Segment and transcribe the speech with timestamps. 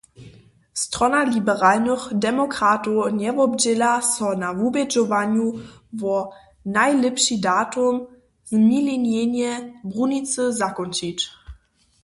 [0.83, 5.47] Strona liberalnych demokratow njewobdźěla so na wubědźowanju
[5.99, 6.15] wo
[6.77, 7.95] najlěpši datum,
[8.51, 9.51] zmilinjenje
[9.89, 11.17] brunicy zakónčić.